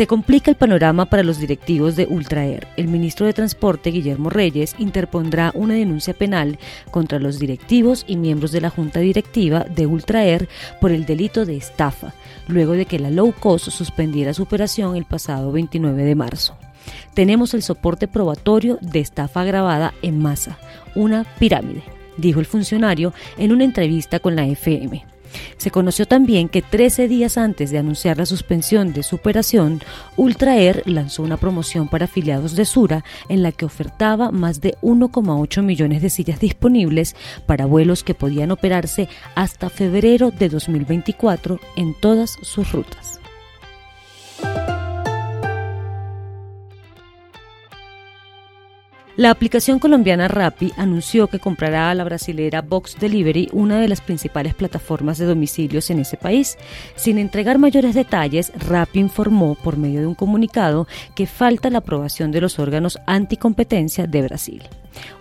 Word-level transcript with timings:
Se 0.00 0.06
complica 0.06 0.50
el 0.50 0.56
panorama 0.56 1.04
para 1.04 1.22
los 1.22 1.38
directivos 1.38 1.94
de 1.94 2.06
Ultraer. 2.06 2.66
El 2.78 2.88
ministro 2.88 3.26
de 3.26 3.34
Transporte, 3.34 3.90
Guillermo 3.90 4.30
Reyes, 4.30 4.74
interpondrá 4.78 5.52
una 5.54 5.74
denuncia 5.74 6.14
penal 6.14 6.58
contra 6.90 7.18
los 7.18 7.38
directivos 7.38 8.06
y 8.08 8.16
miembros 8.16 8.50
de 8.50 8.62
la 8.62 8.70
junta 8.70 9.00
directiva 9.00 9.66
de 9.68 9.84
Ultraer 9.84 10.48
por 10.80 10.90
el 10.90 11.04
delito 11.04 11.44
de 11.44 11.58
estafa, 11.58 12.14
luego 12.48 12.72
de 12.72 12.86
que 12.86 12.98
la 12.98 13.10
low 13.10 13.34
cost 13.38 13.68
suspendiera 13.68 14.32
su 14.32 14.44
operación 14.44 14.96
el 14.96 15.04
pasado 15.04 15.52
29 15.52 16.02
de 16.02 16.14
marzo. 16.14 16.56
Tenemos 17.12 17.52
el 17.52 17.62
soporte 17.62 18.08
probatorio 18.08 18.78
de 18.80 19.00
estafa 19.00 19.42
agravada 19.42 19.92
en 20.00 20.18
masa, 20.18 20.56
una 20.94 21.26
pirámide, 21.38 21.82
dijo 22.16 22.40
el 22.40 22.46
funcionario 22.46 23.12
en 23.36 23.52
una 23.52 23.64
entrevista 23.64 24.18
con 24.18 24.34
la 24.34 24.46
FM. 24.46 25.09
Se 25.56 25.70
conoció 25.70 26.06
también 26.06 26.48
que 26.48 26.62
13 26.62 27.08
días 27.08 27.38
antes 27.38 27.70
de 27.70 27.78
anunciar 27.78 28.18
la 28.18 28.26
suspensión 28.26 28.92
de 28.92 29.02
su 29.02 29.16
operación, 29.16 29.80
Ultraer 30.16 30.82
lanzó 30.86 31.22
una 31.22 31.36
promoción 31.36 31.88
para 31.88 32.06
afiliados 32.06 32.56
de 32.56 32.64
Sura 32.64 33.04
en 33.28 33.42
la 33.42 33.52
que 33.52 33.64
ofertaba 33.64 34.30
más 34.30 34.60
de 34.60 34.74
1,8 34.82 35.62
millones 35.62 36.02
de 36.02 36.10
sillas 36.10 36.40
disponibles 36.40 37.14
para 37.46 37.66
vuelos 37.66 38.02
que 38.02 38.14
podían 38.14 38.50
operarse 38.50 39.08
hasta 39.34 39.70
febrero 39.70 40.30
de 40.30 40.48
2024 40.48 41.60
en 41.76 41.94
todas 41.94 42.36
sus 42.42 42.72
rutas. 42.72 43.19
La 49.20 49.30
aplicación 49.30 49.80
colombiana 49.80 50.28
Rappi 50.28 50.72
anunció 50.78 51.26
que 51.26 51.40
comprará 51.40 51.90
a 51.90 51.94
la 51.94 52.04
brasilera 52.04 52.62
Box 52.62 52.96
Delivery, 52.98 53.50
una 53.52 53.78
de 53.78 53.86
las 53.86 54.00
principales 54.00 54.54
plataformas 54.54 55.18
de 55.18 55.26
domicilios 55.26 55.90
en 55.90 55.98
ese 55.98 56.16
país. 56.16 56.56
Sin 56.96 57.18
entregar 57.18 57.58
mayores 57.58 57.94
detalles, 57.94 58.50
Rappi 58.56 58.98
informó 58.98 59.56
por 59.56 59.76
medio 59.76 60.00
de 60.00 60.06
un 60.06 60.14
comunicado 60.14 60.88
que 61.14 61.26
falta 61.26 61.68
la 61.68 61.80
aprobación 61.80 62.32
de 62.32 62.40
los 62.40 62.58
órganos 62.58 62.98
anticompetencia 63.06 64.06
de 64.06 64.22
Brasil. 64.22 64.62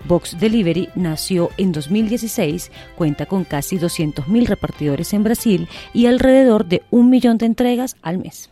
Box 0.06 0.40
Delivery 0.40 0.88
nació 0.96 1.50
en 1.58 1.74
2016, 1.74 2.72
cuenta 2.96 3.26
con 3.26 3.44
casi 3.44 3.78
200.000 3.80 4.46
repartidores 4.48 5.12
en 5.12 5.26
Brasil 5.26 5.68
y 5.94 6.06
alrededor 6.06 6.66
de 6.70 6.84
un 6.90 7.10
millón 7.10 7.38
de 7.38 7.48
entregas 7.48 7.98
al 8.02 8.20
mes. 8.20 8.50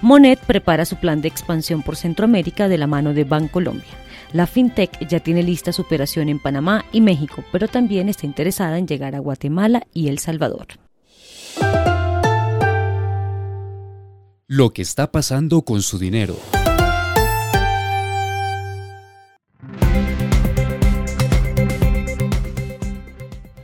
Monet 0.00 0.40
prepara 0.40 0.84
su 0.84 0.96
plan 0.96 1.20
de 1.20 1.28
expansión 1.28 1.82
por 1.82 1.96
Centroamérica 1.96 2.68
de 2.68 2.78
la 2.78 2.86
mano 2.86 3.14
de 3.14 3.24
Bancolombia. 3.24 3.92
La 4.32 4.46
fintech 4.46 5.06
ya 5.06 5.20
tiene 5.20 5.42
lista 5.42 5.72
su 5.72 5.82
operación 5.82 6.28
en 6.28 6.38
Panamá 6.38 6.84
y 6.90 7.00
México, 7.00 7.44
pero 7.52 7.68
también 7.68 8.08
está 8.08 8.26
interesada 8.26 8.78
en 8.78 8.86
llegar 8.86 9.14
a 9.14 9.18
Guatemala 9.18 9.86
y 9.92 10.08
El 10.08 10.18
Salvador. 10.18 10.68
Lo 14.46 14.72
que 14.72 14.82
está 14.82 15.12
pasando 15.12 15.62
con 15.62 15.82
su 15.82 15.98
dinero. 15.98 16.36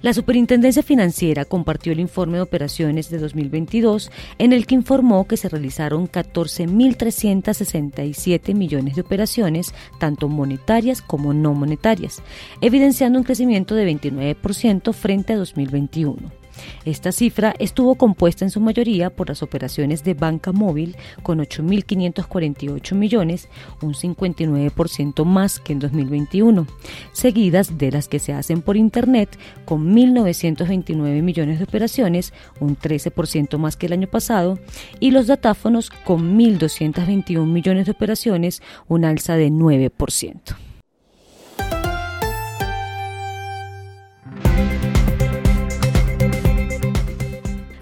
La 0.00 0.14
Superintendencia 0.14 0.84
Financiera 0.84 1.45
compartió 1.45 1.92
el 1.92 1.98
informe 1.98 2.36
de 2.36 2.42
operaciones 2.42 3.11
de 3.11 3.18
2022 3.18 4.12
en 4.39 4.52
el 4.52 4.64
que 4.64 4.77
informó 4.77 5.27
que 5.27 5.36
se 5.36 5.48
realizaron 5.48 6.08
14.367 6.08 8.55
millones 8.55 8.95
de 8.95 9.00
operaciones, 9.00 9.74
tanto 9.98 10.28
monetarias 10.28 11.02
como 11.02 11.34
no 11.34 11.52
monetarias, 11.52 12.23
evidenciando 12.61 13.18
un 13.18 13.24
crecimiento 13.24 13.74
de 13.74 13.92
29% 13.92 14.92
frente 14.92 15.33
a 15.33 15.36
2021. 15.36 16.48
Esta 16.85 17.13
cifra 17.13 17.55
estuvo 17.58 17.95
compuesta 17.95 18.45
en 18.45 18.51
su 18.51 18.61
mayoría 18.61 19.11
por 19.11 19.29
las 19.29 19.42
operaciones 19.42 20.05
de 20.05 20.14
banca 20.14 20.52
móvil 20.52 20.96
con 21.23 21.39
8.548 21.39 22.95
millones, 22.95 23.48
un 23.83 23.95
59% 23.95 25.24
más 25.24 25.61
que 25.61 25.73
en 25.73 25.79
2021, 25.79 26.67
seguidas 27.13 27.79
de 27.79 27.91
las 27.91 28.08
que 28.08 28.18
se 28.18 28.33
hacen 28.33 28.63
por 28.63 28.77
Internet 28.77 29.39
con 29.64 29.95
1.929 29.95 31.23
millones 31.23 31.58
de 31.58 31.64
operaciones, 31.64 32.33
un 32.61 32.77
13% 32.77 33.58
más 33.58 33.77
que 33.77 33.86
el 33.86 33.92
año 33.92 34.08
pasado, 34.08 34.58
y 35.01 35.11
los 35.11 35.27
datáfonos 35.27 35.91
con 35.91 36.39
1.221 36.39 37.45
millones 37.47 37.86
de 37.86 37.92
operaciones, 37.92 38.63
un 38.89 39.05
alza 39.05 39.36
de 39.36 39.51
9%. 39.51 40.67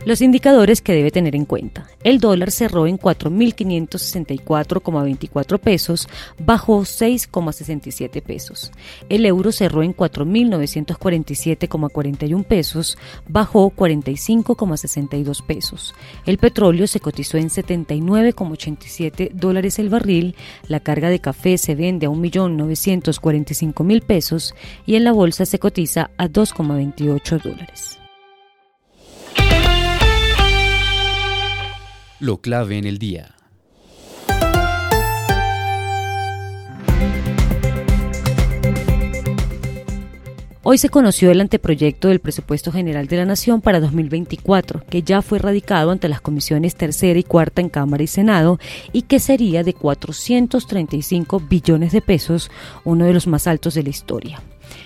Los 0.07 0.23
indicadores 0.23 0.81
que 0.83 0.93
debe 0.93 1.11
tener 1.11 1.35
en 1.35 1.47
cuenta. 1.47 1.89
El 2.05 2.21
dólar 2.21 2.53
cerró 2.53 2.87
en 2.87 2.97
4.564,24 2.97 5.59
pesos, 5.59 6.07
bajó 6.39 6.83
6,67 6.83 8.23
pesos. 8.23 8.71
El 9.09 9.27
euro 9.27 9.51
cerró 9.51 9.83
en 9.83 9.97
4.947,41 9.97 12.45
pesos, 12.45 12.97
bajó 13.27 13.73
45,62 13.73 15.45
pesos. 15.45 15.93
El 16.25 16.39
petróleo 16.39 16.87
se 16.87 17.01
cotizó 17.01 17.39
en 17.39 17.49
79,87 17.49 19.33
dólares 19.33 19.81
el 19.81 19.89
barril. 19.89 20.37
La 20.69 20.79
carga 20.79 21.11
de 21.11 21.19
café 21.19 21.59
se 21.59 21.75
vende 21.75 22.07
a 22.07 22.11
1.945.000 22.11 24.05
pesos 24.05 24.55
y 24.87 24.95
en 24.95 25.03
la 25.03 25.11
bolsa 25.11 25.47
se 25.47 25.59
cotiza 25.59 26.13
a 26.17 26.29
2,28 26.29 27.43
dólares. 27.43 27.99
Lo 32.19 32.39
clave 32.39 32.79
en 32.79 32.87
el 32.87 32.99
día. 32.99 33.35
Hoy 40.63 40.79
se 40.79 40.89
conoció 40.89 41.31
el 41.31 41.43
anteproyecto 41.43 42.09
del 42.09 42.21
Presupuesto 42.21 42.73
General 42.73 43.07
de 43.07 43.19
la 43.19 43.27
Nación 43.27 43.61
para 43.61 43.81
2024, 43.81 44.83
que 44.89 45.03
ya 45.03 45.21
fue 45.21 45.39
radicado 45.39 45.91
ante 45.91 46.09
las 46.09 46.23
comisiones 46.23 46.75
tercera 46.75 47.19
y 47.19 47.23
cuarta 47.23 47.61
en 47.61 47.69
Cámara 47.69 48.03
y 48.03 48.07
Senado 48.07 48.59
y 48.93 49.03
que 49.03 49.21
sería 49.21 49.63
de 49.63 49.75
435 49.75 51.41
billones 51.41 51.93
de 51.93 52.01
pesos, 52.01 52.51
uno 52.85 53.05
de 53.05 53.13
los 53.13 53.27
más 53.27 53.47
altos 53.47 53.75
de 53.75 53.83
la 53.83 53.91
historia. 53.91 54.43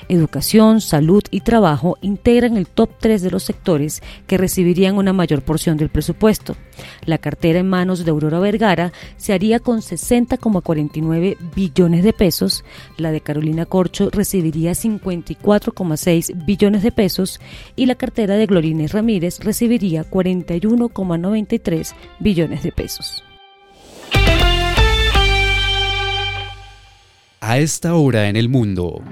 Educación, 0.09 0.81
salud 0.81 1.23
y 1.31 1.41
trabajo 1.41 1.97
integran 2.01 2.57
el 2.57 2.67
top 2.67 2.91
3 2.99 3.23
de 3.23 3.31
los 3.31 3.45
sectores 3.45 4.03
que 4.27 4.39
recibirían 4.39 4.97
una 4.97 5.13
mayor 5.13 5.43
porción 5.43 5.77
del 5.77 5.89
presupuesto. 5.89 6.57
La 7.05 7.19
cartera 7.19 7.61
en 7.61 7.69
manos 7.69 8.05
de 8.05 8.11
Aurora 8.11 8.41
Vergara 8.41 8.93
se 9.17 9.33
haría 9.33 9.61
con 9.61 9.81
60,49 9.81 11.37
billones 11.55 12.03
de 12.03 12.13
pesos, 12.13 12.65
la 12.97 13.13
de 13.13 13.21
Carolina 13.21 13.67
Corcho 13.67 14.11
recibiría 14.11 14.73
54,6 14.73 16.45
billones 16.45 16.83
de 16.83 16.93
pesos 16.93 17.41
y 17.77 17.87
la 17.87 17.95
cartera 17.95 18.37
de 18.37 18.47
Glorines 18.47 18.93
Ramírez 18.93 19.39
recibiría 19.41 20.09
41,93 20.11 21.95
billones 22.19 22.62
de 22.62 22.73
pesos. 22.73 23.23
A 27.43 27.59
esta 27.59 27.94
hora 27.94 28.29
en 28.29 28.37
el 28.37 28.49
mundo. 28.49 29.03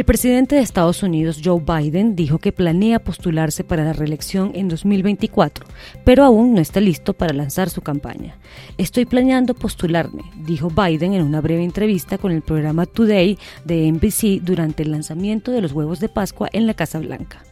El 0.00 0.06
presidente 0.06 0.54
de 0.54 0.62
Estados 0.62 1.02
Unidos, 1.02 1.42
Joe 1.44 1.60
Biden, 1.60 2.16
dijo 2.16 2.38
que 2.38 2.52
planea 2.52 3.00
postularse 3.00 3.64
para 3.64 3.84
la 3.84 3.92
reelección 3.92 4.52
en 4.54 4.66
2024, 4.66 5.66
pero 6.06 6.24
aún 6.24 6.54
no 6.54 6.62
está 6.62 6.80
listo 6.80 7.12
para 7.12 7.34
lanzar 7.34 7.68
su 7.68 7.82
campaña. 7.82 8.38
Estoy 8.78 9.04
planeando 9.04 9.52
postularme, 9.52 10.22
dijo 10.38 10.70
Biden 10.70 11.12
en 11.12 11.22
una 11.22 11.42
breve 11.42 11.64
entrevista 11.64 12.16
con 12.16 12.32
el 12.32 12.40
programa 12.40 12.86
Today 12.86 13.36
de 13.66 13.92
NBC 13.92 14.42
durante 14.42 14.84
el 14.84 14.92
lanzamiento 14.92 15.52
de 15.52 15.60
los 15.60 15.72
huevos 15.72 16.00
de 16.00 16.08
Pascua 16.08 16.48
en 16.50 16.66
la 16.66 16.72
Casa 16.72 16.98
Blanca. 16.98 17.42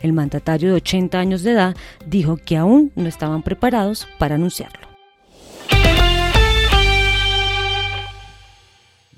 El 0.00 0.12
mandatario 0.12 0.68
de 0.68 0.76
80 0.76 1.18
años 1.18 1.42
de 1.42 1.50
edad 1.50 1.76
dijo 2.06 2.36
que 2.36 2.56
aún 2.56 2.92
no 2.94 3.08
estaban 3.08 3.42
preparados 3.42 4.06
para 4.20 4.36
anunciarlo. 4.36 4.85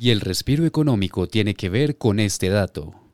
Y 0.00 0.10
el 0.10 0.20
respiro 0.20 0.64
económico 0.64 1.26
tiene 1.26 1.54
que 1.54 1.68
ver 1.68 1.98
con 1.98 2.20
este 2.20 2.48
dato. 2.50 3.07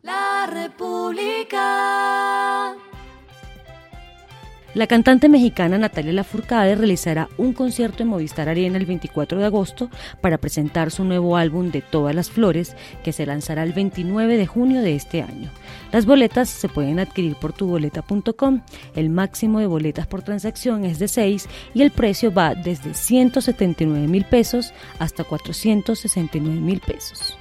La 4.75 4.87
cantante 4.88 5.29
mexicana 5.29 5.79
Natalia 5.79 6.12
Lafourcade 6.12 6.75
realizará 6.75 7.29
un 7.38 7.53
concierto 7.53 8.03
en 8.03 8.09
Movistar 8.09 8.49
Arena 8.49 8.76
el 8.76 8.87
24 8.87 9.38
de 9.38 9.44
agosto 9.44 9.88
para 10.21 10.38
presentar 10.38 10.91
su 10.91 11.05
nuevo 11.05 11.37
álbum 11.37 11.71
De 11.71 11.81
Todas 11.81 12.12
las 12.12 12.29
Flores, 12.29 12.75
que 13.05 13.12
se 13.12 13.25
lanzará 13.25 13.62
el 13.62 13.73
29 13.73 14.37
de 14.37 14.47
junio 14.47 14.82
de 14.82 14.97
este 14.97 15.23
año. 15.23 15.49
Las 15.93 16.06
boletas 16.06 16.49
se 16.49 16.69
pueden 16.69 16.99
adquirir 16.99 17.37
por 17.37 17.53
tuboleta.com. 17.53 18.62
El 18.97 19.11
máximo 19.11 19.61
de 19.61 19.67
boletas 19.67 20.09
por 20.09 20.23
transacción 20.23 20.85
es 20.85 20.99
de 20.99 21.06
6 21.06 21.49
y 21.73 21.82
el 21.82 21.93
precio 21.93 22.35
va 22.35 22.56
desde 22.56 22.94
179 22.94 24.09
mil 24.09 24.25
pesos 24.25 24.75
hasta 24.99 25.23
469 25.23 26.61
mil 26.61 26.81
pesos. 26.81 27.38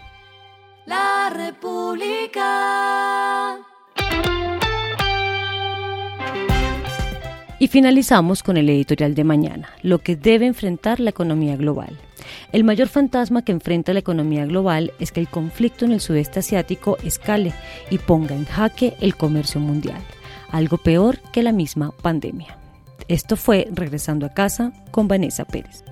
La 0.85 1.31
República. 1.33 2.44
Y 7.63 7.69
finalizamos 7.69 8.44
con 8.44 8.57
el 8.57 8.69
editorial 8.69 9.15
de 9.15 9.24
mañana, 9.24 9.69
lo 9.83 10.00
que 10.00 10.18
debe 10.18 10.45
enfrentar 10.45 11.00
la 11.00 11.12
economía 11.12 11.56
global. 11.56 11.98
El 12.51 12.65
mayor 12.65 12.89
fantasma 12.89 13.45
que 13.45 13.54
enfrenta 13.54 13.94
la 13.94 14.00
economía 14.00 14.45
global 14.45 14.92
es 15.00 15.13
que 15.13 15.21
el 15.21 15.30
conflicto 15.30 15.86
en 15.86 15.94
el 15.94 16.01
sudeste 16.01 16.39
asiático 16.39 16.98
escale 17.06 17.54
y 17.89 18.00
ponga 18.00 18.36
en 18.36 18.44
jaque 18.44 18.95
el 19.00 19.15
comercio 19.15 19.62
mundial, 19.62 20.01
algo 20.51 20.77
peor 20.77 21.19
que 21.31 21.42
la 21.42 21.54
misma 21.54 21.94
pandemia. 22.01 22.57
Esto 23.07 23.38
fue 23.38 23.69
Regresando 23.71 24.25
a 24.25 24.33
casa 24.33 24.74
con 24.92 25.07
Vanessa 25.07 25.45
Pérez. 25.45 25.86